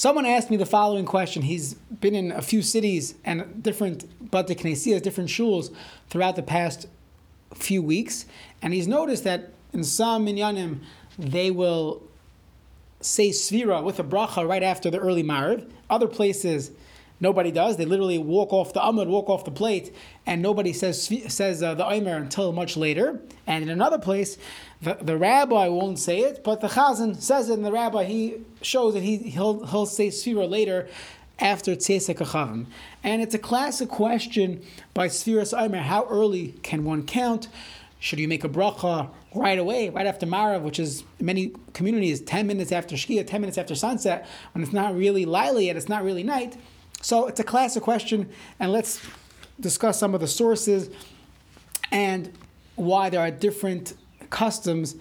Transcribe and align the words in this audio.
Someone 0.00 0.24
asked 0.24 0.50
me 0.50 0.56
the 0.56 0.64
following 0.64 1.04
question. 1.04 1.42
He's 1.42 1.74
been 1.74 2.14
in 2.14 2.32
a 2.32 2.40
few 2.40 2.62
cities 2.62 3.16
and 3.22 3.62
different 3.62 4.30
Bate 4.30 4.46
Knesias, 4.46 5.02
different 5.02 5.28
shuls 5.28 5.70
throughout 6.08 6.36
the 6.36 6.42
past 6.42 6.86
few 7.54 7.82
weeks, 7.82 8.24
and 8.62 8.72
he's 8.72 8.88
noticed 8.88 9.24
that 9.24 9.50
in 9.74 9.84
some 9.84 10.24
minyanim 10.24 10.78
they 11.18 11.50
will 11.50 12.02
say 13.02 13.28
svira 13.28 13.84
with 13.84 14.00
a 14.00 14.02
bracha 14.02 14.48
right 14.48 14.62
after 14.62 14.90
the 14.90 14.98
early 14.98 15.22
mariv. 15.22 15.70
Other 15.90 16.08
places 16.08 16.70
Nobody 17.20 17.50
does. 17.50 17.76
They 17.76 17.84
literally 17.84 18.16
walk 18.16 18.52
off 18.52 18.72
the 18.72 18.80
amud, 18.80 19.06
walk 19.06 19.28
off 19.28 19.44
the 19.44 19.50
plate, 19.50 19.94
and 20.24 20.40
nobody 20.40 20.72
says 20.72 21.10
says 21.28 21.62
uh, 21.62 21.74
the 21.74 21.88
aimer 21.90 22.16
until 22.16 22.50
much 22.52 22.76
later. 22.78 23.20
And 23.46 23.62
in 23.62 23.68
another 23.68 23.98
place, 23.98 24.38
the, 24.80 24.94
the 24.94 25.18
rabbi 25.18 25.68
won't 25.68 25.98
say 25.98 26.20
it, 26.20 26.42
but 26.42 26.62
the 26.62 26.68
chazan 26.68 27.20
says 27.20 27.50
it, 27.50 27.54
and 27.54 27.64
the 27.64 27.72
rabbi 27.72 28.04
he 28.04 28.36
shows 28.62 28.94
that 28.94 29.02
he 29.02 29.18
he'll 29.18 29.66
he'll 29.66 29.86
say 29.86 30.08
sfira 30.08 30.48
later 30.48 30.88
after 31.38 31.76
tzesek 31.76 32.16
achavim. 32.16 32.66
And 33.04 33.20
it's 33.20 33.34
a 33.34 33.38
classic 33.38 33.90
question 33.90 34.62
by 34.94 35.08
Sfiras 35.08 35.52
Aimer: 35.58 35.78
How 35.78 36.06
early 36.08 36.54
can 36.62 36.84
one 36.84 37.04
count? 37.04 37.48
Should 37.98 38.18
you 38.18 38.28
make 38.28 38.44
a 38.44 38.48
bracha 38.48 39.10
right 39.34 39.58
away, 39.58 39.90
right 39.90 40.06
after 40.06 40.26
Marav, 40.26 40.62
which 40.62 40.80
is 40.80 41.04
many 41.20 41.52
communities 41.74 42.22
10 42.22 42.46
minutes 42.46 42.72
after 42.72 42.96
Shkia, 42.96 43.26
10 43.26 43.42
minutes 43.42 43.58
after 43.58 43.74
sunset, 43.74 44.26
when 44.54 44.64
it's 44.64 44.72
not 44.72 44.96
really 44.96 45.26
Lila 45.26 45.60
yet, 45.60 45.76
it's 45.76 45.88
not 45.88 46.02
really 46.02 46.22
night? 46.22 46.56
So 47.02 47.26
it's 47.26 47.40
a 47.40 47.44
classic 47.44 47.82
question, 47.82 48.28
and 48.58 48.72
let's 48.72 49.00
discuss 49.58 49.98
some 49.98 50.14
of 50.14 50.20
the 50.20 50.28
sources 50.28 50.90
and 51.90 52.30
why 52.76 53.10
there 53.10 53.20
are 53.20 53.30
different 53.30 53.94
customs 54.28 54.96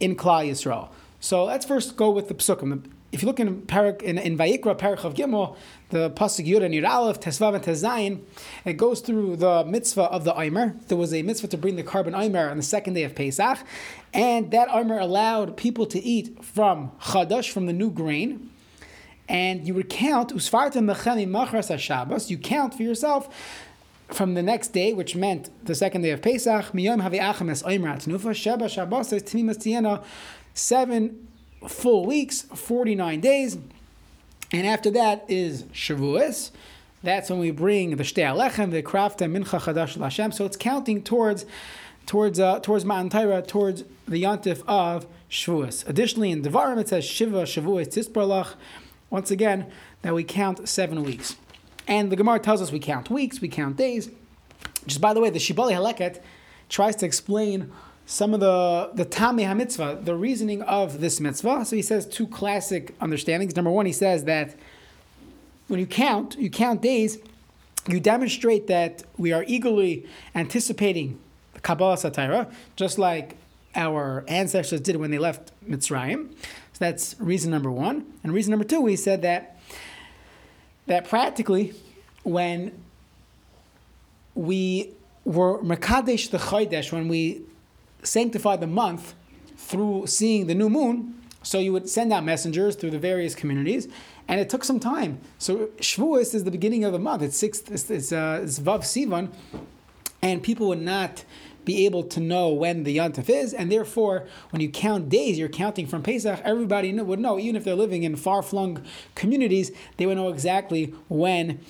in 0.00 0.16
Klal 0.16 0.48
Yisrael. 0.48 0.88
So 1.20 1.44
let's 1.44 1.66
first 1.66 1.96
go 1.96 2.10
with 2.10 2.28
the 2.28 2.34
psukim. 2.34 2.84
If 3.10 3.22
you 3.22 3.26
look 3.26 3.40
in 3.40 3.62
Parak, 3.62 4.02
in, 4.02 4.18
in 4.18 4.36
Vayikra, 4.36 4.78
Parak 4.78 5.04
of 5.04 5.14
Gimel, 5.14 5.56
the 5.88 6.10
pasuk 6.10 6.46
Yud 6.46 6.62
and 6.62 6.74
Yud 6.74 6.88
Aleph, 6.88 7.18
Tesvav 7.18 7.54
and 7.54 7.64
Tezayin, 7.64 8.20
it 8.64 8.74
goes 8.74 9.00
through 9.00 9.36
the 9.36 9.64
mitzvah 9.64 10.02
of 10.02 10.24
the 10.24 10.34
Eimer. 10.34 10.86
There 10.88 10.98
was 10.98 11.14
a 11.14 11.22
mitzvah 11.22 11.48
to 11.48 11.56
bring 11.56 11.76
the 11.76 11.82
korban 11.82 12.12
Eimer 12.12 12.50
on 12.50 12.58
the 12.58 12.62
second 12.62 12.94
day 12.94 13.04
of 13.04 13.14
Pesach, 13.14 13.58
and 14.12 14.50
that 14.50 14.68
Eimer 14.68 15.00
allowed 15.00 15.56
people 15.56 15.86
to 15.86 15.98
eat 15.98 16.44
from 16.44 16.92
Chadash, 17.00 17.50
from 17.50 17.66
the 17.66 17.72
new 17.72 17.90
grain, 17.90 18.50
and 19.28 19.66
you 19.66 19.74
would 19.74 19.88
count 19.88 20.34
usfarta 20.34 20.82
mechemi 20.82 21.28
machras 21.28 21.76
Shabbos. 21.78 22.30
You 22.30 22.38
count 22.38 22.74
for 22.74 22.82
yourself 22.82 23.28
from 24.08 24.34
the 24.34 24.42
next 24.42 24.68
day, 24.68 24.94
which 24.94 25.14
meant 25.14 25.50
the 25.64 25.74
second 25.74 26.02
day 26.02 26.10
of 26.10 26.22
Pesach. 26.22 26.66
Miyom 26.72 27.02
seven 30.54 31.28
full 31.66 32.06
weeks, 32.06 32.42
forty 32.42 32.94
nine 32.94 33.20
days, 33.20 33.58
and 34.52 34.66
after 34.66 34.90
that 34.90 35.24
is 35.28 35.64
Shavuos. 35.64 36.50
That's 37.02 37.30
when 37.30 37.38
we 37.38 37.52
bring 37.52 37.96
the 37.96 38.02
shtei 38.02 38.24
alechem, 38.24 38.72
the 38.72 38.82
krafta 38.82 39.30
mincha 39.30 39.60
chadash 39.60 39.96
Lashem. 39.96 40.34
So 40.34 40.44
it's 40.44 40.56
counting 40.56 41.02
towards 41.02 41.46
towards 42.06 42.40
uh, 42.40 42.60
towards 42.60 42.84
Matan 42.84 43.10
Torah, 43.10 43.42
towards 43.42 43.84
the 44.08 44.22
yontif 44.22 44.64
of 44.66 45.06
Shavuos. 45.30 45.86
Additionally, 45.86 46.30
in 46.30 46.42
Devarim 46.42 46.78
it 46.78 46.88
says 46.88 47.04
Shiva 47.04 47.42
Shavuos 47.42 47.88
Tisparlach 47.88 48.54
once 49.10 49.30
again, 49.30 49.66
that 50.02 50.14
we 50.14 50.24
count 50.24 50.68
seven 50.68 51.02
weeks. 51.02 51.36
And 51.86 52.12
the 52.12 52.16
Gemara 52.16 52.38
tells 52.38 52.60
us 52.60 52.70
we 52.70 52.78
count 52.78 53.10
weeks, 53.10 53.40
we 53.40 53.48
count 53.48 53.76
days. 53.76 54.10
Just 54.86 55.00
by 55.00 55.14
the 55.14 55.20
way, 55.20 55.30
the 55.30 55.38
Shibolei 55.38 55.72
Haleket 55.72 56.20
tries 56.68 56.96
to 56.96 57.06
explain 57.06 57.72
some 58.04 58.32
of 58.32 58.40
the 58.40 58.90
the 58.94 59.04
Tami 59.04 59.44
HaMitzvah, 59.46 60.04
the 60.04 60.14
reasoning 60.14 60.62
of 60.62 61.00
this 61.00 61.20
mitzvah. 61.20 61.64
So 61.64 61.76
he 61.76 61.82
says 61.82 62.06
two 62.06 62.26
classic 62.26 62.94
understandings. 63.00 63.54
Number 63.54 63.70
one, 63.70 63.86
he 63.86 63.92
says 63.92 64.24
that 64.24 64.56
when 65.68 65.78
you 65.78 65.86
count, 65.86 66.36
you 66.38 66.50
count 66.50 66.80
days, 66.80 67.18
you 67.86 68.00
demonstrate 68.00 68.66
that 68.66 69.04
we 69.16 69.32
are 69.32 69.44
eagerly 69.46 70.06
anticipating 70.34 71.18
the 71.52 71.60
Kabbalah 71.60 71.96
Satira, 71.96 72.50
just 72.76 72.98
like 72.98 73.36
our 73.74 74.24
ancestors 74.28 74.80
did 74.80 74.96
when 74.96 75.10
they 75.10 75.18
left 75.18 75.52
Mitzrayim. 75.68 76.30
So 76.30 76.78
that's 76.78 77.16
reason 77.18 77.50
number 77.50 77.70
one. 77.70 78.06
And 78.22 78.32
reason 78.32 78.50
number 78.50 78.64
two, 78.64 78.80
we 78.80 78.96
said 78.96 79.22
that 79.22 79.58
that 80.86 81.06
practically 81.08 81.74
when 82.22 82.72
we 84.34 84.90
were 85.24 85.58
Makadesh 85.58 86.30
the 86.30 86.38
Chaydesh, 86.38 86.92
when 86.92 87.08
we 87.08 87.42
sanctified 88.02 88.60
the 88.60 88.66
month 88.66 89.14
through 89.56 90.06
seeing 90.06 90.46
the 90.46 90.54
new 90.54 90.70
moon, 90.70 91.14
so 91.42 91.58
you 91.58 91.72
would 91.72 91.88
send 91.88 92.12
out 92.12 92.24
messengers 92.24 92.76
through 92.76 92.90
the 92.90 92.98
various 92.98 93.34
communities, 93.34 93.88
and 94.26 94.40
it 94.40 94.48
took 94.50 94.64
some 94.64 94.80
time. 94.80 95.20
So 95.38 95.68
Shavuos 95.78 96.34
is 96.34 96.44
the 96.44 96.50
beginning 96.50 96.84
of 96.84 96.92
the 96.92 96.98
month. 96.98 97.22
It's 97.22 97.36
sixth. 97.36 97.70
It's, 97.70 97.90
it's, 97.90 98.12
uh, 98.12 98.40
it's 98.42 98.58
Vav 98.58 98.80
Sivan, 98.80 99.30
and 100.22 100.42
people 100.42 100.68
would 100.68 100.80
not 100.80 101.24
be 101.68 101.84
able 101.84 102.02
to 102.02 102.18
know 102.18 102.48
when 102.48 102.84
the 102.84 102.96
Yontif 102.96 103.28
is, 103.28 103.52
and 103.52 103.70
therefore, 103.70 104.26
when 104.50 104.62
you 104.62 104.70
count 104.70 105.10
days, 105.10 105.38
you're 105.38 105.50
counting 105.50 105.86
from 105.86 106.02
Pesach, 106.02 106.40
everybody 106.42 106.92
would 106.94 107.20
know, 107.20 107.38
even 107.38 107.56
if 107.56 107.64
they're 107.64 107.74
living 107.74 108.04
in 108.04 108.16
far 108.16 108.42
flung 108.42 108.82
communities, 109.14 109.70
they 109.98 110.06
would 110.06 110.16
know 110.16 110.30
exactly 110.30 110.94
when 111.08 111.60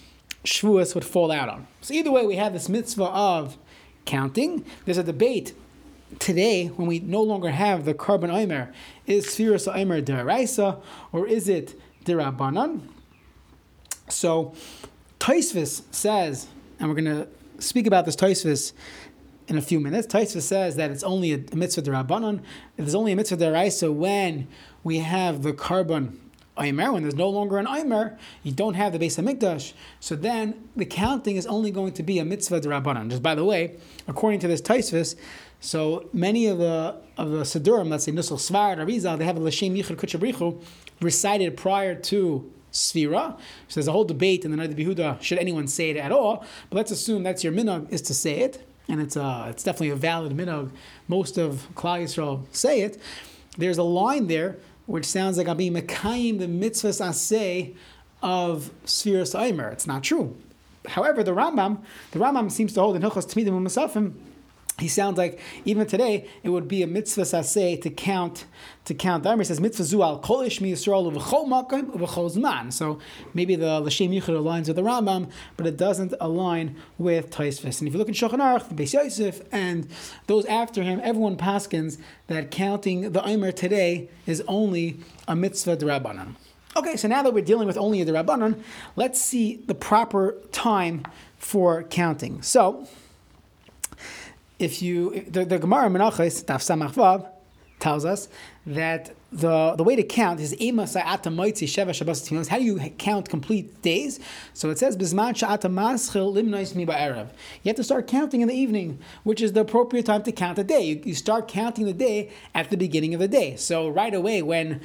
Shavuos 0.45 0.95
would 0.95 1.05
fall 1.05 1.33
out 1.33 1.49
on. 1.49 1.67
So, 1.81 1.95
either 1.95 2.13
way, 2.13 2.25
we 2.25 2.37
have 2.37 2.53
this 2.53 2.69
mitzvah 2.69 3.07
of 3.07 3.59
counting. 4.05 4.65
There's 4.85 4.99
a 4.99 5.03
debate 5.03 5.53
today 6.21 6.69
when 6.69 6.87
we 6.87 7.01
no 7.01 7.23
longer 7.23 7.51
have 7.51 7.85
the 7.85 7.93
korban 7.93 8.31
omer. 8.31 8.73
Is 9.07 9.27
Sfiras 9.27 9.67
omer 9.67 10.01
deraisa 10.01 10.81
or 11.11 11.27
is 11.27 11.49
it 11.49 11.79
derabanan? 12.05 12.83
So, 14.09 14.55
Taisvis 15.19 15.83
says, 15.91 16.47
and 16.79 16.89
we're 16.89 16.95
going 16.95 17.17
to 17.17 17.29
speak 17.59 17.89
about 17.89 18.05
this 18.07 18.15
Taisvis 18.15 18.73
in 19.49 19.59
a 19.59 19.63
few 19.63 19.81
minutes. 19.81 20.07
Taisva 20.07 20.41
says 20.41 20.77
that 20.77 20.91
it's 20.91 21.03
only 21.03 21.33
a 21.33 21.39
mitzvah 21.55 21.83
derabanan. 21.83 22.41
There's 22.77 22.95
only 22.95 23.13
a 23.13 23.17
mitzvah 23.17 23.39
deraisa 23.39 23.93
when 23.93 24.47
we 24.85 24.99
have 24.99 25.43
the 25.43 25.53
korban 25.53 26.17
Aimer, 26.61 26.93
when 26.93 27.03
there's 27.03 27.15
no 27.15 27.29
longer 27.29 27.59
an 27.59 27.67
Aimer, 27.69 28.19
you 28.43 28.53
don't 28.53 28.75
have 28.75 28.93
the 28.93 28.99
Beis 28.99 29.17
HaMikdash. 29.23 29.73
So 30.01 30.17
then 30.17 30.69
the 30.77 30.85
counting 30.85 31.37
is 31.37 31.47
only 31.47 31.71
going 31.71 31.93
to 31.93 32.03
be 32.03 32.19
a 32.19 32.25
mitzvah 32.25 32.61
derabanan. 32.61 33.11
Just 33.11 33.23
by 33.23 33.35
the 33.35 33.45
way, 33.45 33.77
according 34.07 34.41
to 34.41 34.49
this 34.49 34.61
Taisvis, 34.61 35.15
so 35.61 36.09
many 36.13 36.47
of 36.47 36.59
the 36.59 36.97
of 37.17 37.31
the 37.31 37.43
Sidurim, 37.43 37.89
let's 37.89 38.05
say 38.05 38.13
Nusal 38.13 38.39
Svar 38.39 38.77
Arizal, 38.77 39.19
they 39.19 39.25
have 39.25 39.37
a 39.37 39.41
Lashem 39.41 39.77
Yichud 39.77 39.97
Kuchabrichu 39.97 40.63
recited 41.01 41.57
prior 41.57 41.95
to 41.95 42.53
Sfira. 42.73 43.37
So 43.69 43.75
there's 43.75 43.89
a 43.89 43.93
whole 43.93 44.05
debate 44.05 44.45
in 44.45 44.51
the 44.51 44.57
Noda 44.57 44.75
B'Yehuda, 44.75 45.23
should 45.23 45.39
anyone 45.39 45.67
say 45.67 45.91
it 45.91 45.97
at 45.97 46.13
all? 46.13 46.45
But 46.71 46.77
let's 46.77 46.91
assume 46.91 47.23
that's 47.23 47.43
your 47.43 47.53
minhag, 47.53 47.91
is 47.91 48.03
to 48.03 48.15
say 48.15 48.41
it 48.41 48.65
and 48.89 49.01
it's 49.01 49.17
uh, 49.17 49.47
it's 49.51 49.63
definitely 49.63 49.91
a 49.91 49.97
valid 49.97 50.37
minog. 50.37 50.71
Most 51.07 51.39
of 51.39 51.69
Klal 51.75 52.03
Yisrael 52.03 52.45
say 52.53 52.81
it. 52.81 53.01
There's 53.57 53.79
a 53.79 53.83
line 53.83 54.27
there 54.29 54.59
which 54.87 55.05
sounds 55.05 55.37
like 55.37 55.49
I'm 55.49 55.57
being 55.57 55.75
mekayim 55.75 56.39
the 56.39 56.47
mitzvahs 56.47 57.01
aseh 57.01 57.75
of 58.23 58.71
Sfiras 58.87 59.39
Aimer. 59.39 59.69
It's 59.69 59.87
not 59.87 60.03
true. 60.03 60.37
However, 60.87 61.23
the 61.23 61.33
Rambam, 61.33 61.83
the 62.13 62.19
Rambam 62.19 62.51
seems 62.51 62.73
to 62.75 62.81
hold 62.81 62.97
in 62.97 63.03
Hilchos 63.03 63.27
Tmidim 63.27 63.51
U'Masafim 63.51 64.15
he 64.79 64.89
sounds 64.89 65.19
like 65.19 65.41
even 65.65 65.87
today 65.87 66.29
it 66.43 66.51
would 66.51 66.69
be 66.69 66.83
a 66.83 66.87
mitzvah 66.87 67.23
saseh 67.23 67.81
to 67.83 67.91
count 67.91 68.47
to 68.85 68.95
count 68.95 69.25
the 69.25 69.37
He 69.37 69.45
says 69.45 69.61
mitzvah 69.61 69.83
zual 69.83 70.23
kol 70.23 70.41
ish 70.41 70.61
Yisrael 70.61 71.13
uv'chol 71.13 71.47
makom 71.47 71.91
uv'chol 71.97 72.35
zman. 72.37 72.73
So 72.73 72.99
maybe 73.35 73.57
the 73.57 73.81
l'shem 73.81 74.11
yichud 74.11 74.29
aligns 74.29 74.69
with 74.69 74.77
the 74.77 74.83
Rambam, 74.83 75.31
but 75.57 75.67
it 75.67 75.77
doesn't 75.77 76.15
align 76.21 76.77
with 76.97 77.31
Taisvis. 77.31 77.81
And 77.81 77.89
if 77.89 77.95
you 77.95 77.99
look 77.99 78.09
in 78.09 78.15
Shulchan 78.15 78.39
Aruch, 78.39 78.75
Beis 78.75 78.95
Yosef, 78.95 79.43
and 79.53 79.89
those 80.27 80.47
after 80.47 80.83
him, 80.83 81.01
everyone 81.03 81.37
paskins 81.37 81.99
that 82.29 82.51
counting 82.51 83.13
the 83.13 83.25
Omer 83.25 83.53
today 83.53 84.09
is 84.27 84.43
only 84.47 84.99
a 85.27 85.35
mitzvah 85.35 85.77
drabanan. 85.77 86.37
Okay, 86.77 86.97
so 86.97 87.09
now 87.09 87.23
that 87.23 87.35
we're 87.35 87.45
dealing 87.45 87.67
with 87.67 87.77
only 87.77 88.01
a 88.01 88.07
drabanan, 88.07 88.63
let's 88.95 89.21
see 89.21 89.57
the 89.67 89.75
proper 89.75 90.37
time 90.53 91.03
for 91.37 91.83
counting. 91.83 92.43
So 92.43 92.87
if 94.59 94.83
you 94.83 95.25
the, 95.29 95.45
the 95.45 95.59
Gemara 95.59 95.89
Menachos 95.89 96.45
Daf 96.45 96.61
Samach 96.61 97.29
tells 97.79 98.05
us 98.05 98.29
that 98.67 99.15
the, 99.31 99.75
the 99.77 99.85
way 99.85 99.95
to 99.95 100.03
count 100.03 100.41
is 100.41 100.59
Ema 100.61 100.87
Sa'ata 100.87 101.31
Moitzi 101.31 101.67
Sheva 101.67 101.95
Shabbos 101.95 102.49
How 102.49 102.59
do 102.59 102.65
you 102.65 102.79
count 102.99 103.29
complete 103.29 103.83
days? 103.83 104.19
So 104.53 104.71
it 104.71 104.79
says 104.79 104.97
Bizman 104.97 105.35
Sha'ata 105.35 105.71
Maschil 105.71 106.35
Limnois 106.35 106.75
Mi 106.75 106.87
Ba'erev. 106.87 107.29
You 107.63 107.69
have 107.69 107.77
to 107.77 107.85
start 107.85 108.07
counting 108.07 108.41
in 108.41 108.49
the 108.49 108.55
evening, 108.55 108.99
which 109.23 109.41
is 109.41 109.53
the 109.53 109.61
appropriate 109.61 110.07
time 110.07 110.23
to 110.25 110.33
count 110.33 110.57
the 110.57 110.65
day. 110.65 110.83
You, 110.83 111.03
you 111.05 111.15
start 111.15 111.47
counting 111.47 111.85
the 111.85 111.93
day 111.93 112.31
at 112.55 112.71
the 112.71 112.77
beginning 112.77 113.15
of 113.15 113.21
the 113.21 113.29
day. 113.29 113.57
So 113.57 113.89
right 113.89 114.15
away 114.15 114.43
when 114.43 114.81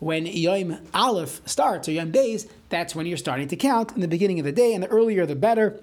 when 0.00 0.26
Yom 0.26 0.78
Aleph 0.92 1.40
starts 1.46 1.88
or 1.88 1.92
Yom 1.92 2.12
Beis, 2.12 2.48
that's 2.68 2.94
when 2.94 3.06
you're 3.06 3.16
starting 3.16 3.48
to 3.48 3.56
count 3.56 3.92
in 3.92 4.00
the 4.00 4.08
beginning 4.08 4.38
of 4.38 4.44
the 4.44 4.52
day, 4.52 4.74
and 4.74 4.82
the 4.82 4.88
earlier 4.88 5.24
the 5.24 5.36
better 5.36 5.80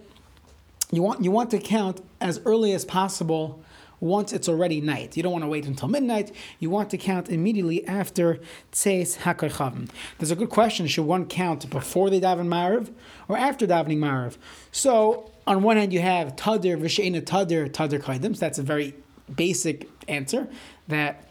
you 0.91 1.01
want 1.01 1.23
you 1.23 1.31
want 1.31 1.51
to 1.51 1.59
count 1.59 2.01
as 2.19 2.39
early 2.45 2.73
as 2.73 2.85
possible 2.85 3.63
once 3.99 4.33
it's 4.33 4.49
already 4.49 4.81
night. 4.81 5.15
You 5.15 5.23
don't 5.23 5.31
want 5.31 5.43
to 5.43 5.47
wait 5.47 5.65
until 5.65 5.87
midnight. 5.87 6.31
You 6.59 6.69
want 6.69 6.89
to 6.89 6.97
count 6.97 7.29
immediately 7.29 7.87
after 7.87 8.39
Tzeis 8.71 9.19
HaKarchavim. 9.19 9.89
There's 10.17 10.31
a 10.31 10.35
good 10.35 10.49
question: 10.49 10.87
Should 10.87 11.05
one 11.05 11.25
count 11.27 11.69
before 11.69 12.09
they 12.09 12.19
daven 12.19 12.47
Marav 12.47 12.91
or 13.27 13.37
after 13.37 13.65
davening 13.65 13.99
Marav? 13.99 14.37
So 14.71 15.31
on 15.47 15.63
one 15.63 15.77
hand, 15.77 15.93
you 15.93 16.01
have 16.01 16.35
Tadir 16.35 16.77
V'Sheina 16.77 17.21
Tadir 17.21 17.69
Tadir 17.69 18.01
Kaidim. 18.01 18.35
So 18.35 18.39
that's 18.39 18.59
a 18.59 18.63
very 18.63 18.95
basic 19.33 19.89
answer 20.07 20.47
that 20.87 21.27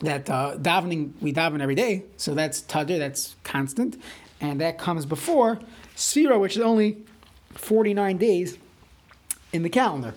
that 0.00 0.30
uh, 0.30 0.56
davening 0.56 1.12
we 1.20 1.32
daven 1.32 1.60
every 1.60 1.74
day, 1.74 2.04
so 2.16 2.34
that's 2.34 2.62
tadir, 2.62 2.98
that's 2.98 3.36
constant, 3.44 4.00
and 4.40 4.60
that 4.60 4.78
comes 4.78 5.04
before 5.04 5.60
Sphira, 5.94 6.40
which 6.40 6.56
is 6.56 6.62
only 6.62 7.04
49 7.54 8.16
days 8.16 8.56
in 9.52 9.62
the 9.62 9.68
calendar. 9.68 10.14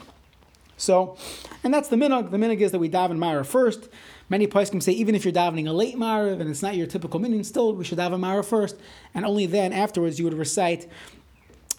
So, 0.77 1.17
and 1.63 1.73
that's 1.73 1.89
the 1.89 1.95
minhag. 1.95 2.31
The 2.31 2.37
minhag 2.37 2.59
is 2.59 2.71
that 2.71 2.79
we 2.79 2.89
daven 2.89 3.17
Mara 3.17 3.45
first. 3.45 3.89
Many 4.29 4.47
can 4.47 4.81
say 4.81 4.93
even 4.93 5.15
if 5.15 5.25
you're 5.25 5.33
davening 5.33 5.67
a 5.67 5.71
late 5.71 5.95
Marav 5.95 6.39
and 6.39 6.49
it's 6.49 6.61
not 6.61 6.75
your 6.75 6.87
typical 6.87 7.19
minyan, 7.19 7.43
still 7.43 7.73
we 7.73 7.83
should 7.83 7.97
daven 7.97 8.19
Mara 8.19 8.43
first, 8.43 8.75
and 9.13 9.25
only 9.25 9.45
then 9.45 9.73
afterwards 9.73 10.17
you 10.17 10.25
would 10.25 10.33
recite 10.33 10.87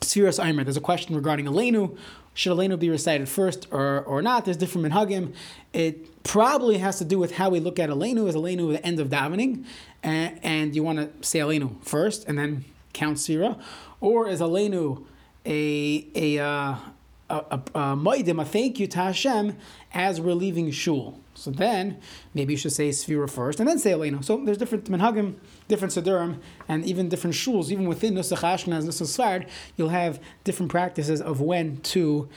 Sfiras 0.00 0.42
Aimer. 0.44 0.62
There's 0.64 0.76
a 0.76 0.80
question 0.80 1.16
regarding 1.16 1.46
Elenu. 1.46 1.96
Should 2.34 2.52
Elenu 2.52 2.78
be 2.78 2.90
recited 2.90 3.28
first 3.28 3.66
or, 3.70 4.02
or 4.02 4.20
not? 4.20 4.44
There's 4.44 4.56
different 4.56 4.86
minhagim. 4.86 5.34
It 5.72 6.22
probably 6.22 6.78
has 6.78 6.98
to 6.98 7.04
do 7.04 7.18
with 7.18 7.32
how 7.36 7.50
we 7.50 7.60
look 7.60 7.78
at 7.78 7.90
Elenu. 7.90 8.28
Is 8.28 8.34
Elenu 8.34 8.72
the 8.72 8.84
end 8.84 9.00
of 9.00 9.08
davening, 9.08 9.64
and, 10.02 10.38
and 10.42 10.76
you 10.76 10.82
want 10.82 10.98
to 10.98 11.26
say 11.26 11.38
Elenu 11.38 11.82
first 11.82 12.28
and 12.28 12.38
then 12.38 12.64
count 12.92 13.18
Sira, 13.18 13.58
or 14.00 14.28
is 14.28 14.40
Elenu 14.40 15.04
a 15.46 16.06
a 16.14 16.38
uh, 16.38 16.76
a, 17.30 17.36
a, 17.50 17.62
a, 17.74 17.96
a 17.96 18.44
thank 18.44 18.78
you 18.78 18.86
to 18.86 18.98
Hashem 18.98 19.56
as 19.92 20.20
we're 20.20 20.34
leaving 20.34 20.70
shul? 20.70 21.20
So 21.34 21.50
then 21.50 21.98
maybe 22.32 22.52
you 22.52 22.56
should 22.56 22.72
say 22.72 22.90
Sfira 22.90 23.28
first 23.28 23.60
and 23.60 23.68
then 23.68 23.78
say 23.78 23.92
Elenu. 23.92 24.24
So 24.24 24.44
there's 24.44 24.58
different 24.58 24.84
minhagim, 24.84 25.34
different 25.68 25.92
sedurim, 25.92 26.38
and 26.68 26.84
even 26.84 27.08
different 27.08 27.34
shuls. 27.34 27.70
Even 27.70 27.88
within 27.88 28.14
Nusach 28.14 28.38
Ashkenaz, 28.38 28.84
Nusach 28.84 29.16
Sfard, 29.16 29.48
you'll 29.76 29.88
have 29.88 30.20
different 30.44 30.70
practices 30.70 31.20
of 31.20 31.40
when 31.40 31.78
to 31.78 32.28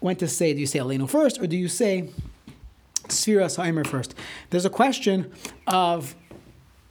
when 0.00 0.16
to 0.16 0.28
say. 0.28 0.52
Do 0.52 0.60
you 0.60 0.66
say 0.66 0.80
Elenu 0.80 1.08
first 1.08 1.40
or 1.40 1.46
do 1.46 1.56
you 1.56 1.68
say 1.68 2.10
Sfira 3.04 3.46
Saimer 3.46 3.86
first? 3.86 4.14
There's 4.50 4.66
a 4.66 4.70
question 4.70 5.32
of 5.66 6.14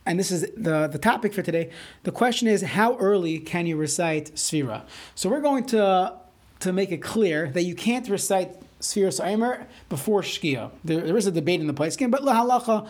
and 0.05 0.19
this 0.19 0.31
is 0.31 0.41
the, 0.57 0.87
the 0.87 0.97
topic 0.97 1.33
for 1.33 1.43
today. 1.43 1.69
The 2.03 2.11
question 2.11 2.47
is, 2.47 2.63
how 2.63 2.97
early 2.97 3.37
can 3.39 3.67
you 3.67 3.77
recite 3.77 4.33
Sfira? 4.33 4.83
So 5.13 5.29
we're 5.29 5.41
going 5.41 5.65
to, 5.67 6.13
to 6.61 6.73
make 6.73 6.91
it 6.91 7.01
clear 7.01 7.49
that 7.49 7.63
you 7.63 7.75
can't 7.75 8.07
recite 8.09 8.55
Sfiras 8.79 9.23
Aimer 9.23 9.67
before 9.89 10.21
Shkia. 10.21 10.71
There, 10.83 11.01
there 11.01 11.17
is 11.17 11.27
a 11.27 11.31
debate 11.31 11.59
in 11.59 11.67
the 11.67 11.73
poskim, 11.73 12.09
but 12.09 12.21
lahalacha, 12.21 12.87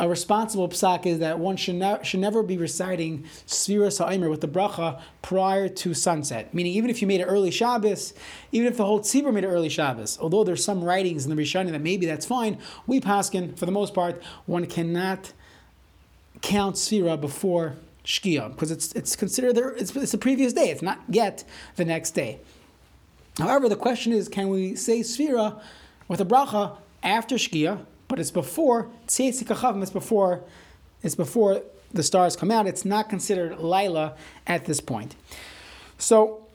a 0.00 0.08
responsible 0.08 0.68
psak 0.68 1.06
is 1.06 1.18
that 1.18 1.40
one 1.40 1.56
should, 1.56 1.74
ne- 1.74 1.98
should 2.04 2.20
never 2.20 2.42
be 2.42 2.56
reciting 2.56 3.24
Sfiras 3.46 4.00
Aimer 4.00 4.30
with 4.30 4.40
the 4.40 4.48
bracha 4.48 5.00
prior 5.22 5.68
to 5.68 5.92
sunset. 5.92 6.54
Meaning, 6.54 6.72
even 6.74 6.88
if 6.88 7.02
you 7.02 7.08
made 7.08 7.20
it 7.20 7.24
early 7.24 7.50
Shabbos, 7.50 8.14
even 8.52 8.68
if 8.68 8.76
the 8.76 8.84
whole 8.84 9.00
tzibur 9.00 9.32
made 9.32 9.44
it 9.44 9.48
early 9.48 9.68
Shabbos, 9.68 10.18
although 10.20 10.44
there's 10.44 10.64
some 10.64 10.84
writings 10.84 11.26
in 11.26 11.34
the 11.34 11.42
Rishonim 11.42 11.72
that 11.72 11.80
maybe 11.80 12.06
that's 12.06 12.26
fine, 12.26 12.58
we 12.86 13.00
paskin, 13.00 13.58
for 13.58 13.66
the 13.66 13.72
most 13.72 13.92
part, 13.92 14.22
one 14.46 14.66
cannot 14.66 15.32
count 16.42 16.76
Sfira 16.76 17.20
before 17.20 17.74
Shkia 18.04 18.50
because 18.50 18.70
it's, 18.70 18.92
it's 18.92 19.16
considered 19.16 19.56
there, 19.56 19.70
it's, 19.70 19.94
it's 19.96 20.12
the 20.12 20.18
previous 20.18 20.52
day, 20.52 20.70
it's 20.70 20.82
not 20.82 21.00
yet 21.08 21.44
the 21.74 21.84
next 21.84 22.12
day. 22.12 22.38
However, 23.38 23.68
the 23.68 23.76
question 23.76 24.12
is, 24.12 24.28
can 24.28 24.48
we 24.48 24.74
say 24.74 25.00
Sfira 25.00 25.60
with 26.08 26.20
a 26.20 26.24
bracha 26.24 26.76
after 27.02 27.36
Shkia, 27.36 27.84
but 28.08 28.18
it's 28.18 28.30
before 28.30 28.90
Tzeitzikachavim, 29.06 29.82
it's 29.82 29.90
before, 29.90 30.42
it's 31.02 31.14
before 31.14 31.62
the 31.92 32.02
stars 32.02 32.36
come 32.36 32.50
out. 32.50 32.66
It's 32.66 32.84
not 32.84 33.08
considered 33.08 33.58
Laila 33.58 34.14
at 34.46 34.64
this 34.64 34.80
point. 34.80 35.14
So 35.98 36.47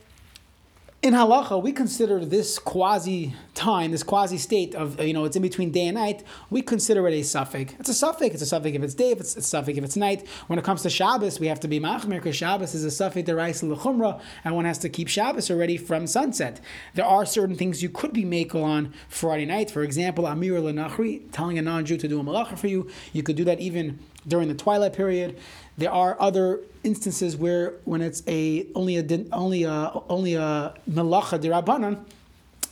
in 1.04 1.14
halacha, 1.14 1.62
we 1.62 1.74
consider 1.74 2.24
this 2.24 2.58
quasi 2.58 3.36
time, 3.54 3.92
this 3.92 4.04
quasi 4.04 4.38
state 4.38 4.74
of 4.74 5.00
you 5.02 5.14
know 5.14 5.26
it's 5.26 5.36
in 5.36 5.42
between 5.42 5.70
day 5.70 5.88
and 5.88 5.96
night. 5.96 6.24
We 6.50 6.62
consider 6.62 7.06
it 7.10 7.14
a 7.14 7.20
safek. 7.20 7.78
It's 7.78 7.90
a 7.90 8.06
safek. 8.06 8.34
It's 8.34 8.42
a 8.42 8.46
safek 8.60 8.74
if 8.74 8.82
it's 8.82 8.94
day. 8.94 9.12
If 9.12 9.20
it's 9.20 9.36
a 9.36 9.42
safek 9.42 9.76
if 9.78 9.84
it's 9.84 9.98
night. 9.98 10.26
When 10.48 10.58
it 10.58 10.64
comes 10.64 10.82
to 10.84 10.90
Shabbos, 10.90 11.42
we 11.42 11.48
have 11.48 11.60
to 11.60 11.68
be 11.68 11.78
machmir 11.78 12.16
because 12.16 12.38
Shabbos 12.38 12.74
is 12.74 12.86
a 12.86 12.88
safek 12.88 13.26
derais 13.26 13.62
lechumra, 13.62 14.22
and 14.46 14.56
one 14.56 14.64
has 14.64 14.78
to 14.80 14.90
keep 14.90 15.10
Shabbos 15.10 15.52
already 15.52 15.76
from 15.76 16.08
sunset. 16.08 16.62
There 16.94 17.06
are 17.06 17.26
certain 17.26 17.58
things 17.58 17.84
you 17.84 17.90
could 17.90 18.14
be 18.14 18.24
makel 18.24 18.64
on 18.64 18.94
Friday 19.10 19.46
night. 19.46 19.70
For 19.70 19.84
example, 19.84 20.26
amir 20.26 20.54
lenachri, 20.54 21.30
telling 21.34 21.58
a 21.58 21.62
non-Jew 21.62 21.98
to 21.98 22.08
do 22.08 22.22
a 22.22 22.24
malacha 22.24 22.58
for 22.58 22.68
you. 22.68 22.90
You 23.12 23.24
could 23.24 23.36
do 23.36 23.44
that 23.44 23.60
even 23.60 24.00
during 24.28 24.48
the 24.48 24.56
twilight 24.56 24.94
period. 24.94 25.38
There 25.78 25.92
are 25.92 26.16
other 26.20 26.60
instances 26.84 27.36
where 27.36 27.76
when 27.86 28.02
it's 28.02 28.24
a 28.28 28.68
only 28.76 28.98
a 28.98 29.06
only 29.32 29.64
a 29.64 29.92
only 30.10 30.36
a 30.36 30.74
melacha 30.90 31.40
dirabanan, 31.40 32.06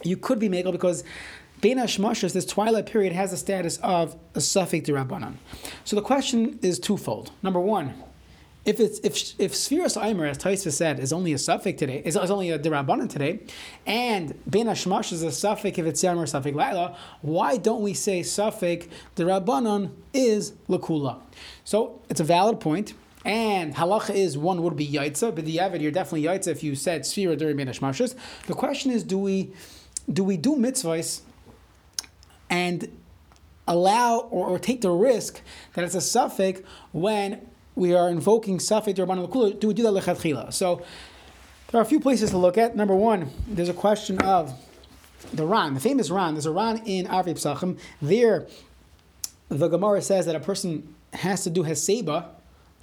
you 0.04 0.18
could 0.18 0.40
be 0.40 0.50
megal 0.50 0.72
because 0.72 1.04
Bein 1.62 1.78
Hashmashas, 1.78 2.34
this 2.34 2.46
twilight 2.46 2.88
period 2.88 3.14
has 3.14 3.32
the 3.32 3.38
status 3.38 3.78
of 3.78 4.16
a 4.34 4.40
safek 4.40 4.84
dirabanan. 4.86 5.36
So 5.84 5.96
the 5.96 6.02
question 6.02 6.58
is 6.64 6.80
twofold. 6.80 7.32
Number 7.44 7.60
one, 7.60 7.94
if 8.64 8.80
it's 8.80 9.00
if 9.00 9.40
if 9.40 9.54
Spheros 9.54 10.02
Aimer, 10.02 10.26
as 10.26 10.38
Taisa 10.38 10.72
said, 10.72 11.00
is 11.00 11.12
only 11.12 11.34
a 11.34 11.38
safek 11.38 11.78
today, 11.78 12.02
is, 12.06 12.16
is 12.16 12.32
only 12.32 12.52
a 12.52 12.60
dirabanan 12.60 13.10
today, 13.10 13.40
and 13.86 14.38
Bein 14.50 14.68
Hashmash 14.68 15.12
is 15.12 15.24
a 15.24 15.28
safek 15.28 15.78
if 15.78 15.86
it's 15.86 16.04
Yamar 16.04 16.24
safek 16.24 16.54
Laila, 16.54 16.96
why 17.22 17.58
don't 17.58 17.82
we 17.82 17.94
say 17.94 18.22
safek 18.22 18.90
dirabanan 19.16 19.92
is 20.14 20.54
lakula? 20.70 21.20
So 21.64 22.02
it's 22.10 22.20
a 22.20 22.26
valid 22.26 22.60
point. 22.60 22.94
And 23.24 23.76
halacha 23.76 24.16
is 24.16 24.36
one 24.36 24.64
would 24.64 24.76
be 24.76 24.88
yaitza, 24.88 25.36
but 25.36 25.46
the 25.46 25.60
avid 25.60 25.80
you're 25.80 25.92
definitely 25.92 26.24
yaitza 26.24 26.48
if 26.48 26.64
you 26.64 26.76
said 26.76 27.02
sfira 27.02 27.38
during 27.38 27.56
Bein 27.56 27.68
Hashmashas. 27.68 28.16
The 28.48 28.56
question 28.56 28.92
is, 28.92 29.04
do 29.04 29.18
we 29.18 29.54
do 30.12 30.24
we 30.24 30.38
do 30.38 30.56
mitzvahs 30.56 31.22
and 32.50 32.98
allow 33.68 34.20
or, 34.32 34.48
or 34.48 34.60
take 34.60 34.82
the 34.82 34.90
risk 34.90 35.42
that 35.74 35.84
it's 35.84 35.94
a 35.94 36.00
safek 36.00 36.64
when 36.92 37.48
we 37.82 37.96
are 37.96 38.10
invoking 38.10 38.60
Safek 38.60 38.96
Rabban 38.96 39.28
Lakula, 39.28 39.60
do 39.60 39.68
we 39.68 39.74
do 39.74 39.82
that 39.82 39.92
lechatchila? 39.92 40.54
So 40.54 40.84
there 41.72 41.82
are 41.82 41.84
a 41.84 41.88
few 41.88 42.00
places 42.00 42.30
to 42.30 42.38
look 42.38 42.56
at. 42.56 42.76
Number 42.76 42.96
one, 42.96 43.32
there's 43.48 43.70
a 43.70 43.74
question 43.74 44.22
of 44.22 44.54
the 45.34 45.48
Ran, 45.48 45.74
the 45.74 45.80
famous 45.80 46.12
Ran. 46.12 46.36
There's 46.36 46.46
a 46.46 46.52
Ran 46.52 46.78
in 46.86 47.08
Arvei 47.08 47.34
Psachim. 47.34 47.80
There, 48.00 48.46
the 49.50 49.68
Gemara 49.68 50.04
says 50.04 50.28
that 50.28 50.36
a 50.36 50.40
person 50.40 50.94
has 51.14 51.44
to 51.44 51.50
do 51.50 51.64
Heseba 51.64 52.28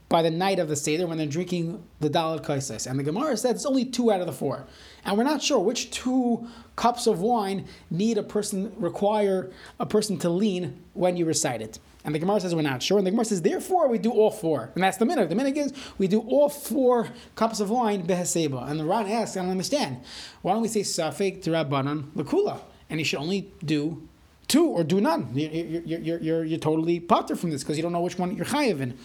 by 0.09 0.23
the 0.23 0.31
night 0.31 0.59
of 0.59 0.69
the 0.69 0.77
Seder 0.77 1.07
when 1.07 1.19
they're 1.19 1.27
drinking 1.27 1.83
the 2.01 2.09
Daled 2.09 2.45
Kosos. 2.45 2.87
And 2.87 2.99
the 2.99 3.05
Gemara 3.05 3.37
says 3.37 3.57
it's 3.57 3.67
only 3.67 3.85
two 3.85 4.11
out 4.11 4.21
of 4.21 4.27
the 4.27 4.33
four. 4.33 4.67
And 5.05 5.19
we're 5.19 5.25
not 5.25 5.43
sure 5.43 5.59
which 5.59 5.91
two 5.91 6.47
cups 6.77 7.07
of 7.07 7.21
wine 7.21 7.67
need 7.91 8.17
a 8.17 8.23
person, 8.23 8.73
require 8.79 9.51
a 9.79 9.87
person 9.87 10.19
to 10.19 10.31
lean 10.31 10.83
when 10.95 11.17
you 11.17 11.27
recite 11.27 11.61
it. 11.61 11.79
And 12.05 12.15
the 12.15 12.19
Gemara 12.19 12.41
says 12.41 12.55
we're 12.55 12.63
not 12.63 12.83
sure. 12.83 12.97
And 12.97 13.07
the 13.07 13.11
Gemara 13.11 13.27
says, 13.27 13.43
therefore, 13.43 13.89
we 13.89 13.99
do 13.99 14.11
all 14.11 14.31
four. 14.31 14.71
And 14.75 14.83
that's 14.83 14.97
the 14.97 15.05
minute. 15.05 15.29
The 15.29 15.35
minute 15.35 15.57
is 15.59 15.75
we 15.99 16.09
do 16.09 16.21
all 16.21 16.49
four 16.49 17.09
cups 17.35 17.61
of 17.61 17.69
wine 17.69 18.07
beheseba. 18.07 18.71
And 18.71 18.81
the 18.81 18.85
Ran 18.85 19.07
asks, 19.07 19.37
I 19.37 19.43
don't 19.43 19.51
understand. 19.51 20.01
Why 20.41 20.55
don't 20.55 20.63
we 20.63 20.69
say 20.69 20.81
safek 20.81 21.43
to 21.43 21.51
Rabbanan 21.51 22.13
lakula? 22.13 22.61
And 22.89 22.99
he 22.99 23.05
should 23.05 23.19
only 23.19 23.53
do 23.63 24.09
two 24.47 24.67
or 24.69 24.85
do 24.85 25.03
none. 25.03 25.29
You're, 25.35 25.51
you're, 25.51 26.01
you're, 26.01 26.21
you're, 26.21 26.45
you're 26.45 26.59
totally 26.59 26.99
patur 26.99 27.37
from 27.37 27.51
this 27.51 27.63
because 27.63 27.77
you 27.77 27.83
don't 27.83 27.93
know 27.93 28.01
which 28.01 28.19
one 28.19 28.35
you're 28.35 28.47
chayiv 28.47 28.81
in. 28.81 28.97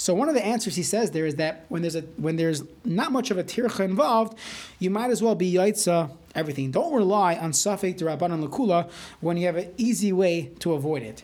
So 0.00 0.14
one 0.14 0.30
of 0.30 0.34
the 0.34 0.42
answers 0.42 0.76
he 0.76 0.82
says 0.82 1.10
there 1.10 1.26
is 1.26 1.34
that 1.34 1.66
when 1.68 1.82
there's 1.82 1.94
a 1.94 2.00
when 2.16 2.36
there's 2.36 2.62
not 2.86 3.12
much 3.12 3.30
of 3.30 3.36
a 3.36 3.44
tircha 3.44 3.84
involved, 3.84 4.34
you 4.78 4.88
might 4.88 5.10
as 5.10 5.22
well 5.22 5.34
be 5.34 5.52
yaitza 5.52 6.10
everything. 6.34 6.70
Don't 6.70 6.94
rely 6.94 7.36
on 7.36 7.52
safek 7.52 7.98
to 7.98 8.06
rabbanan 8.06 8.42
lakula 8.42 8.90
when 9.20 9.36
you 9.36 9.44
have 9.44 9.56
an 9.56 9.74
easy 9.76 10.10
way 10.10 10.52
to 10.60 10.72
avoid 10.72 11.02
it. 11.02 11.22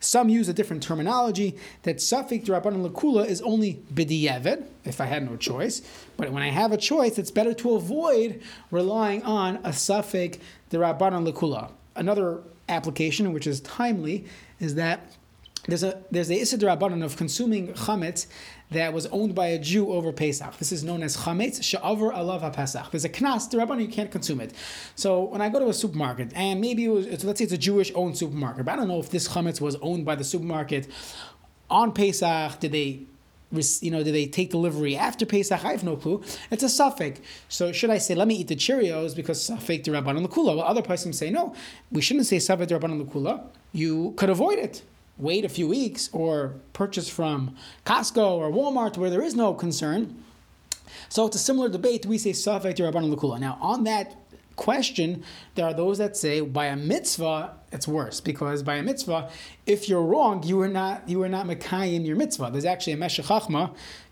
Some 0.00 0.28
use 0.28 0.48
a 0.48 0.52
different 0.52 0.82
terminology 0.82 1.56
that 1.82 1.96
Safik 1.96 2.44
Rabbanan 2.44 2.88
Lakula 2.88 3.26
is 3.26 3.42
only 3.42 3.82
B'diyevet, 3.92 4.64
if 4.84 5.00
I 5.00 5.06
had 5.06 5.28
no 5.28 5.34
choice. 5.34 5.82
But 6.16 6.30
when 6.30 6.40
I 6.40 6.50
have 6.50 6.70
a 6.70 6.76
choice, 6.76 7.18
it's 7.18 7.32
better 7.32 7.52
to 7.54 7.74
avoid 7.74 8.40
relying 8.70 9.24
on 9.24 9.56
a 9.56 9.70
Safik 9.70 10.38
Rabbanan 10.70 11.28
Lakula. 11.28 11.72
Another 11.96 12.42
application, 12.68 13.32
which 13.32 13.48
is 13.48 13.60
timely, 13.62 14.26
is 14.60 14.76
that 14.76 15.16
there's 15.68 15.82
a 15.82 16.02
there's 16.10 16.28
the 16.28 16.40
issur 16.40 17.04
of 17.04 17.16
consuming 17.16 17.68
chametz 17.74 18.26
that 18.70 18.92
was 18.92 19.06
owned 19.06 19.34
by 19.34 19.48
a 19.48 19.58
Jew 19.58 19.92
over 19.92 20.12
Pesach. 20.12 20.56
This 20.58 20.72
is 20.72 20.82
known 20.82 21.02
as 21.02 21.18
chametz 21.18 21.62
she'avar 21.62 22.12
alav 22.12 22.40
haPesach. 22.40 22.90
There's 22.90 23.04
a 23.04 23.10
knas 23.10 23.50
derabbanon 23.50 23.82
you 23.82 23.88
can't 23.88 24.10
consume 24.10 24.40
it. 24.40 24.54
So 24.96 25.24
when 25.24 25.42
I 25.42 25.50
go 25.50 25.58
to 25.58 25.68
a 25.68 25.74
supermarket 25.74 26.32
and 26.34 26.60
maybe 26.60 26.86
it 26.86 26.88
was 26.88 27.24
let's 27.24 27.38
say 27.38 27.44
it's 27.44 27.52
a 27.52 27.58
Jewish 27.58 27.92
owned 27.94 28.16
supermarket, 28.16 28.64
but 28.64 28.72
I 28.72 28.76
don't 28.76 28.88
know 28.88 28.98
if 28.98 29.10
this 29.10 29.28
chametz 29.28 29.60
was 29.60 29.76
owned 29.76 30.06
by 30.06 30.14
the 30.16 30.24
supermarket 30.24 30.88
on 31.68 31.92
Pesach. 31.92 32.60
Did 32.60 32.72
they 32.72 33.02
you 33.80 33.90
know, 33.90 34.02
do 34.04 34.12
they 34.12 34.26
take 34.26 34.50
delivery 34.50 34.94
after 34.94 35.24
Pesach? 35.24 35.64
I 35.64 35.70
have 35.70 35.82
no 35.82 35.96
clue. 35.96 36.22
It's 36.50 36.62
a 36.62 36.66
safek. 36.66 37.16
So 37.48 37.72
should 37.72 37.88
I 37.88 37.96
say, 37.96 38.14
let 38.14 38.28
me 38.28 38.34
eat 38.34 38.48
the 38.48 38.56
Cheerios 38.56 39.16
because 39.16 39.48
safek 39.48 39.84
the 39.84 39.92
Rabban 39.92 40.26
Lakula? 40.26 40.56
Well, 40.56 40.60
other 40.60 40.82
persons 40.82 41.16
say, 41.16 41.30
no, 41.30 41.54
we 41.90 42.02
shouldn't 42.02 42.26
say 42.26 42.36
safek 42.36 42.68
the 42.68 42.78
Rabban 42.78 43.02
Lakula. 43.02 43.44
You 43.72 44.12
could 44.18 44.28
avoid 44.28 44.58
it. 44.58 44.82
Wait 45.18 45.44
a 45.44 45.48
few 45.48 45.66
weeks 45.66 46.08
or 46.12 46.54
purchase 46.72 47.08
from 47.08 47.56
Costco 47.84 48.30
or 48.32 48.50
Walmart 48.50 48.96
where 48.96 49.10
there 49.10 49.22
is 49.22 49.34
no 49.34 49.52
concern. 49.52 50.22
So 51.08 51.26
it's 51.26 51.36
a 51.36 51.40
similar 51.40 51.68
debate. 51.68 52.06
We 52.06 52.18
say 52.18 52.32
the 52.32 52.84
Rabban 52.84 53.12
Lakula. 53.12 53.40
Now, 53.40 53.58
on 53.60 53.84
that 53.84 54.14
question, 54.58 55.24
there 55.54 55.64
are 55.64 55.72
those 55.72 55.96
that 55.98 56.16
say 56.16 56.42
by 56.42 56.66
a 56.66 56.76
mitzvah 56.76 57.54
it's 57.70 57.86
worse 57.86 58.20
because 58.20 58.62
by 58.62 58.76
a 58.76 58.82
mitzvah, 58.82 59.30
if 59.66 59.88
you're 59.88 60.02
wrong, 60.02 60.42
you 60.42 60.60
are 60.62 60.68
not 60.68 61.06
you 61.06 61.22
are 61.22 61.28
not 61.28 61.46
mekayim 61.46 62.06
your 62.06 62.16
mitzvah. 62.16 62.48
There's 62.50 62.64
actually 62.64 62.94
a 62.94 62.96
Meshech 62.96 63.26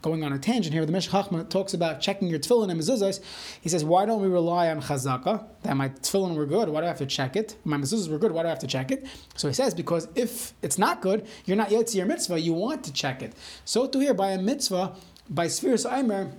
going 0.03 0.23
on 0.23 0.33
a 0.33 0.39
tangent 0.39 0.75
here. 0.75 0.85
The 0.85 0.93
Meshech 0.93 1.49
talks 1.49 1.73
about 1.73 2.01
checking 2.01 2.29
your 2.29 2.39
tefillin 2.39 2.71
and 2.71 2.79
mezuzahs. 2.79 3.21
He 3.61 3.71
says, 3.71 3.83
why 3.83 4.05
don't 4.05 4.21
we 4.21 4.29
rely 4.29 4.69
on 4.69 4.83
chazaka 4.83 5.45
that 5.63 5.75
my 5.75 5.89
tefillin 5.89 6.37
were 6.37 6.45
good? 6.45 6.69
Why 6.69 6.81
do 6.81 6.85
I 6.85 6.89
have 6.89 6.99
to 6.99 7.07
check 7.07 7.35
it? 7.35 7.57
My 7.65 7.79
mezuzahs 7.79 8.11
were 8.11 8.19
good. 8.19 8.33
Why 8.33 8.43
do 8.43 8.49
I 8.49 8.51
have 8.51 8.59
to 8.61 8.67
check 8.67 8.91
it? 8.91 9.07
So 9.37 9.49
he 9.49 9.55
says 9.55 9.73
because 9.73 10.09
if 10.15 10.53
it's 10.61 10.79
not 10.79 11.01
good, 11.01 11.27
you're 11.47 11.57
not 11.57 11.71
yet 11.71 11.87
to 11.89 11.97
your 11.97 12.07
mitzvah. 12.07 12.39
You 12.39 12.53
want 12.53 12.85
to 12.85 12.93
check 12.93 13.23
it. 13.23 13.33
So 13.65 13.87
to 13.87 13.99
here 13.99 14.15
by 14.15 14.33
a 14.33 14.39
mitzvah, 14.39 14.95
by 15.31 15.49
spheres 15.49 15.87
aimer 15.87 16.33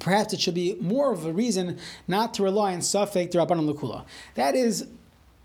perhaps 0.00 0.32
it 0.32 0.40
should 0.40 0.54
be 0.54 0.76
more 0.80 1.12
of 1.12 1.24
a 1.26 1.32
reason 1.32 1.78
not 2.08 2.34
to 2.34 2.42
rely 2.42 2.74
on 2.74 2.80
Safek 2.80 3.32
Rabbanan 3.32 3.72
Lakula. 3.72 4.04
That 4.34 4.54
is 4.54 4.86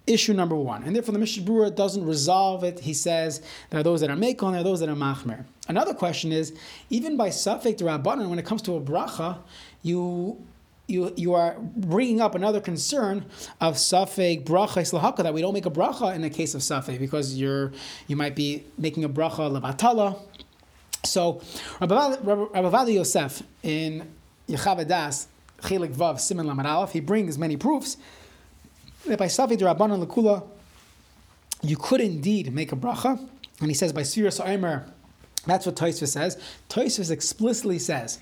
issue 0.08 0.34
number 0.34 0.56
one. 0.56 0.84
And 0.84 0.96
therefore 0.96 1.14
the 1.14 1.20
Mishnah 1.20 1.44
Berurah 1.44 1.76
doesn't 1.76 2.06
resolve 2.06 2.64
it. 2.64 2.80
He 2.80 2.94
says 2.94 3.42
there 3.70 3.80
are 3.80 3.84
those 3.84 4.02
that 4.02 4.10
are 4.10 4.16
Mekon, 4.16 4.52
there 4.52 4.62
are 4.62 4.64
those 4.64 4.80
that 4.80 4.90
are 4.90 4.96
Machmer. 4.96 5.46
Another 5.68 5.94
question 5.94 6.32
is, 6.32 6.54
even 6.90 7.16
by 7.16 7.30
Safek 7.30 7.78
Rabbanan, 7.78 8.30
when 8.30 8.40
it 8.40 8.46
comes 8.46 8.62
to 8.64 8.76
a 8.76 8.82
bracha, 8.82 9.38
you 9.84 10.44
you, 10.88 11.14
you 11.16 11.36
are 11.36 11.56
bringing 11.60 12.20
up 12.20 12.34
another 12.34 12.60
concern 12.60 13.24
of 13.62 13.76
safek 13.76 14.44
bracha 14.44 14.82
islahaka 14.82 15.18
that 15.18 15.36
we 15.36 15.40
don't 15.40 15.54
make 15.54 15.68
a 15.68 15.70
bracha 15.70 16.16
in 16.16 16.22
the 16.22 16.32
case 16.32 16.56
of 16.56 16.62
safek 16.62 16.98
because 16.98 17.36
you're 17.36 17.72
you 18.08 18.16
might 18.16 18.36
be 18.36 18.64
making 18.76 19.04
a 19.04 19.10
bracha 19.10 19.56
levatala. 19.56 20.20
So 21.06 21.42
Rabbi 21.80 21.94
Ovadia 21.94 22.96
Yosef 22.96 23.44
in 23.62 24.12
Yechaveh 24.50 24.88
Daas, 24.88 25.28
Chelik 25.62 25.94
Vav, 25.94 26.20
Simon 26.20 26.48
Lamed 26.48 26.90
he 26.90 27.00
brings 27.00 27.38
many 27.38 27.56
proofs 27.58 27.98
that 29.06 29.20
by 29.20 29.28
Savi 29.28 29.58
Rabbanan 29.58 30.06
Lakula, 30.06 30.44
you 31.62 31.78
could 31.78 32.02
indeed 32.02 32.54
make 32.54 32.72
a 32.72 32.76
bracha. 32.76 33.20
And 33.62 33.70
he 33.70 33.74
says 33.74 33.92
by 33.92 34.02
Sfiras 34.02 34.46
Omer, 34.46 34.86
that's 35.46 35.66
what 35.66 35.76
Toisva 35.76 36.08
says. 36.08 36.38
Toisva 36.70 37.12
explicitly 37.12 37.80
says, 37.80 38.20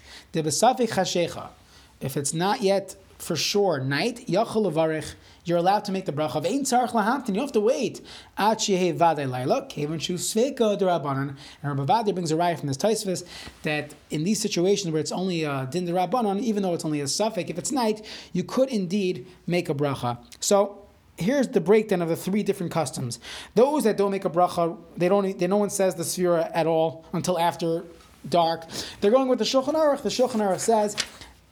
if 2.00 2.18
it's 2.18 2.34
not 2.34 2.62
yet 2.62 2.96
for 3.18 3.36
sure 3.36 3.80
night, 3.80 4.28
yachol 4.28 4.72
levarich, 4.72 5.16
you're 5.44 5.58
allowed 5.58 5.86
to 5.86 5.92
make 5.92 6.06
the 6.06 6.12
bracha 6.12 6.36
of 6.36 6.46
ein 6.46 6.62
tzarich 6.64 6.92
lahamtin. 6.92 7.36
You 7.36 7.42
have 7.42 7.52
to 7.54 7.62
wait 7.62 8.02
at 8.38 8.60
shehei 8.60 8.98
vadei 8.98 9.30
laila 9.30 9.66
kevin 9.68 10.00
shu 10.00 10.16
sveka 10.16 10.78
derabanan. 10.78 11.36
And 11.64 11.80
Rabbi 11.80 11.86
Ovadia 11.86 12.14
brings 12.14 12.32
a 12.32 12.36
riot 12.36 12.60
from 12.60 12.68
this 12.68 12.78
Taisvis 12.78 13.26
that 13.64 13.94
in 14.10 14.24
these 14.24 14.40
situations 14.42 14.92
where 14.92 15.00
it's 15.00 15.12
only 15.12 15.44
a 15.44 15.68
din 15.72 15.88
derabanan, 15.88 16.40
even 16.42 16.64
though 16.64 16.74
it's 16.74 16.86
only 16.86 17.02
a 17.02 17.06
safek, 17.06 17.50
if 17.50 17.58
it's 17.58 17.72
night, 17.72 18.06
you 18.34 18.44
could 18.44 18.70
indeed 18.70 19.28
make 19.48 19.70
a 19.70 19.74
bracha. 19.74 20.18
So 20.40 20.84
here's 21.18 21.48
the 21.48 21.62
breakdown 21.62 22.02
of 22.02 22.10
the 22.10 22.16
three 22.16 22.44
different 22.44 22.72
customs. 22.72 23.20
Those 23.56 23.84
that 23.86 23.98
don't 23.98 24.12
make 24.12 24.26
a 24.26 24.30
bracha, 24.30 24.78
they 24.96 25.10
don't. 25.10 25.38
They, 25.38 25.48
no 25.48 25.58
one 25.58 25.70
says 25.70 25.96
the 25.96 26.04
sfira 26.04 26.52
at 26.54 26.68
all 26.68 27.06
until 27.14 27.40
after 27.40 27.84
dark. 28.30 28.66
They're 29.02 29.12
going 29.12 29.28
with 29.28 29.40
the 29.40 29.46
Shulchan 29.46 29.74
Aruch. 29.74 30.04
The 30.04 30.10
Shulchan 30.10 30.42
Aruch 30.42 30.60
says 30.60 30.96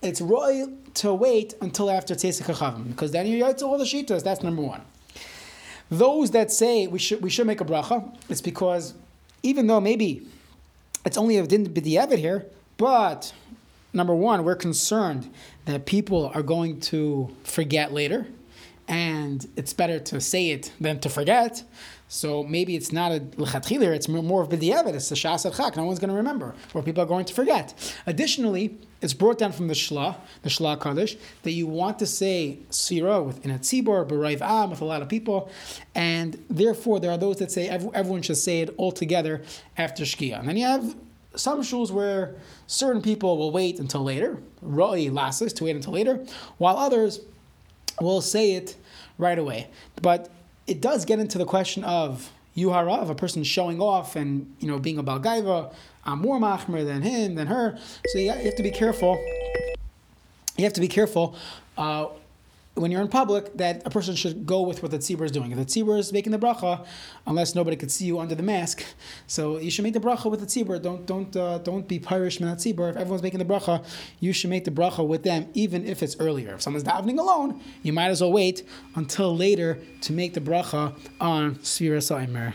it's 0.05 0.21
royal 0.21 0.71
to 0.95 1.13
wait 1.13 1.55
until 1.61 1.89
after 1.89 2.13
Tzesek 2.15 2.45
HaChavim, 2.53 2.89
because 2.89 3.11
then 3.11 3.25
you're 3.25 3.53
to 3.53 3.65
all 3.65 3.77
the 3.77 3.83
Shitas. 3.83 4.23
That's 4.23 4.43
number 4.43 4.61
one. 4.61 4.81
Those 5.89 6.31
that 6.31 6.51
say 6.51 6.87
we 6.87 6.99
should 6.99 7.21
we 7.21 7.29
should 7.29 7.47
make 7.47 7.61
a 7.61 7.65
bracha, 7.65 8.15
it's 8.29 8.41
because 8.41 8.93
even 9.43 9.67
though 9.67 9.81
maybe 9.81 10.25
it's 11.05 11.17
only 11.17 11.37
a 11.37 11.45
din 11.45 11.67
b'di'evet 11.67 12.17
here, 12.17 12.45
but 12.77 13.33
number 13.93 14.15
one, 14.15 14.43
we're 14.43 14.55
concerned 14.55 15.31
that 15.65 15.85
people 15.85 16.31
are 16.33 16.43
going 16.43 16.79
to 16.79 17.35
forget 17.43 17.91
later, 17.91 18.27
and 18.87 19.47
it's 19.55 19.73
better 19.73 19.99
to 19.99 20.21
say 20.21 20.51
it 20.51 20.71
than 20.79 20.99
to 20.99 21.09
forget. 21.09 21.63
So 22.07 22.43
maybe 22.43 22.75
it's 22.75 22.91
not 22.91 23.11
a 23.11 23.19
lechatchiler, 23.19 23.95
it's 23.95 24.07
more 24.07 24.43
of 24.43 24.49
b'di'evet, 24.49 24.93
it's 24.93 25.11
a 25.11 25.15
shas 25.15 25.43
chak, 25.57 25.75
no 25.75 25.85
one's 25.85 25.97
going 25.97 26.11
to 26.11 26.15
remember, 26.15 26.53
or 26.73 26.83
people 26.83 27.01
are 27.01 27.07
going 27.07 27.25
to 27.25 27.33
forget. 27.33 27.73
Additionally, 28.05 28.77
it's 29.01 29.13
brought 29.13 29.39
down 29.39 29.51
from 29.51 29.67
the 29.67 29.73
Shla, 29.73 30.15
the 30.43 30.49
Shla 30.49 30.79
Kaddish, 30.79 31.17
that 31.41 31.51
you 31.51 31.65
want 31.65 31.97
to 31.99 32.05
say 32.05 32.59
Sira 32.69 33.23
within 33.23 33.51
a 33.51 33.57
tzibor, 33.57 34.07
b'raiv 34.07 34.41
am, 34.41 34.69
with 34.69 34.81
a 34.81 34.85
lot 34.85 35.01
of 35.01 35.09
people, 35.09 35.49
and 35.95 36.43
therefore 36.47 36.99
there 36.99 37.09
are 37.09 37.17
those 37.17 37.37
that 37.37 37.51
say 37.51 37.67
everyone 37.67 38.21
should 38.21 38.37
say 38.37 38.61
it 38.61 38.69
all 38.77 38.91
together 38.91 39.41
after 39.75 40.03
Shkia. 40.03 40.39
And 40.39 40.47
then 40.47 40.57
you 40.57 40.65
have 40.65 40.95
some 41.35 41.61
shuls 41.61 41.91
where 41.91 42.35
certain 42.67 43.01
people 43.01 43.37
will 43.37 43.51
wait 43.51 43.79
until 43.79 44.03
later, 44.03 44.37
roi 44.61 45.09
lasses, 45.11 45.53
to 45.53 45.65
wait 45.65 45.75
until 45.75 45.93
later, 45.93 46.23
while 46.59 46.77
others 46.77 47.19
will 48.01 48.21
say 48.21 48.53
it 48.53 48.75
right 49.17 49.37
away. 49.37 49.67
But 50.01 50.29
it 50.67 50.81
does 50.81 51.05
get 51.05 51.19
into 51.19 51.37
the 51.37 51.45
question 51.45 51.83
of 51.83 52.31
yuhara, 52.55 52.99
of 52.99 53.09
a 53.09 53.15
person 53.15 53.43
showing 53.43 53.81
off 53.81 54.15
and 54.15 54.53
you 54.59 54.67
know 54.67 54.79
being 54.79 54.97
a 54.97 55.03
balgaiva. 55.03 55.73
I'm 56.05 56.19
more 56.19 56.39
machmer 56.39 56.85
than 56.85 57.01
him, 57.01 57.35
than 57.35 57.47
her. 57.47 57.77
So 58.07 58.19
you 58.19 58.31
have 58.31 58.55
to 58.55 58.63
be 58.63 58.71
careful. 58.71 59.23
You 60.57 60.63
have 60.63 60.73
to 60.73 60.81
be 60.81 60.87
careful 60.87 61.35
uh, 61.77 62.07
when 62.75 62.91
you're 62.91 63.01
in 63.01 63.07
public 63.07 63.55
that 63.57 63.81
a 63.85 63.89
person 63.89 64.15
should 64.15 64.45
go 64.45 64.61
with 64.61 64.81
what 64.81 64.91
the 64.91 64.97
tzibur 64.97 65.23
is 65.23 65.31
doing. 65.31 65.51
If 65.51 65.57
the 65.57 65.65
tzibur 65.65 65.97
is 65.97 66.11
making 66.11 66.31
the 66.31 66.37
bracha, 66.37 66.85
unless 67.25 67.55
nobody 67.55 67.77
could 67.77 67.89
see 67.89 68.05
you 68.05 68.19
under 68.19 68.35
the 68.35 68.43
mask, 68.43 68.83
so 69.27 69.57
you 69.57 69.71
should 69.71 69.83
make 69.83 69.93
the 69.93 69.99
bracha 69.99 70.29
with 70.29 70.41
the 70.41 70.45
tzibur. 70.45 70.81
Don't 70.81 71.05
don't 71.05 71.35
uh, 71.35 71.57
don't 71.59 71.87
be 71.87 71.99
pirish 71.99 72.39
min 72.39 72.53
tzibur. 72.55 72.89
If 72.89 72.97
everyone's 72.97 73.23
making 73.23 73.39
the 73.39 73.45
bracha, 73.45 73.83
you 74.19 74.33
should 74.33 74.49
make 74.49 74.65
the 74.65 74.71
bracha 74.71 75.05
with 75.07 75.23
them, 75.23 75.47
even 75.53 75.85
if 75.85 76.03
it's 76.03 76.17
earlier. 76.19 76.55
If 76.55 76.61
someone's 76.61 76.83
davening 76.83 77.17
alone, 77.17 77.61
you 77.81 77.93
might 77.93 78.09
as 78.09 78.21
well 78.21 78.33
wait 78.33 78.67
until 78.95 79.35
later 79.35 79.79
to 80.01 80.13
make 80.13 80.33
the 80.33 80.41
bracha 80.41 80.93
on 81.19 81.55
Sfira 81.55 81.97
Saimer. 81.97 82.53